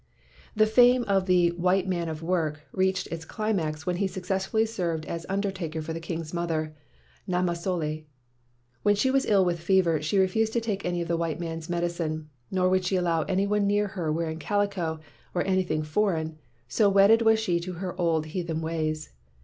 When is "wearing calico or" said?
14.11-15.45